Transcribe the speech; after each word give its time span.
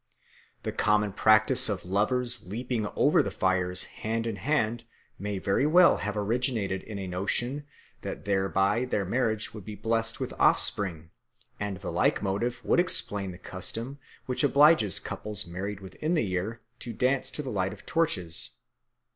The 0.63 0.71
common 0.71 1.13
practice 1.13 1.69
of 1.69 1.85
lovers 1.85 2.47
leaping 2.47 2.87
over 2.95 3.21
the 3.21 3.29
fires 3.29 3.83
hand 3.83 4.25
in 4.25 4.37
hand 4.37 4.83
may 5.19 5.37
very 5.37 5.67
well 5.67 5.97
have 5.97 6.17
originated 6.17 6.81
in 6.81 6.97
a 6.97 7.05
notion 7.05 7.67
that 8.01 8.25
thereby 8.25 8.85
their 8.85 9.05
marriage 9.05 9.53
would 9.53 9.63
be 9.63 9.75
blessed 9.75 10.19
with 10.19 10.33
offspring; 10.39 11.11
and 11.59 11.77
the 11.81 11.91
like 11.91 12.23
motive 12.23 12.65
would 12.65 12.79
explain 12.79 13.31
the 13.31 13.37
custom 13.37 13.99
which 14.25 14.43
obliges 14.43 14.99
couples 14.99 15.45
married 15.45 15.81
within 15.81 16.15
the 16.15 16.25
year 16.25 16.61
to 16.79 16.93
dance 16.93 17.29
to 17.29 17.43
the 17.43 17.51
light 17.51 17.71
of 17.71 17.85
torches. 17.85 18.55